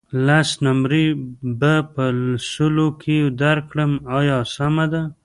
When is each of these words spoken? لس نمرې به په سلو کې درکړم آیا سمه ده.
لس 0.25 0.49
نمرې 0.65 1.05
به 1.59 1.73
په 1.93 2.03
سلو 2.51 2.87
کې 3.01 3.17
درکړم 3.41 3.91
آیا 4.17 4.37
سمه 4.55 4.85
ده. 4.91 5.01